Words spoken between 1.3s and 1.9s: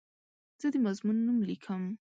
لیکم.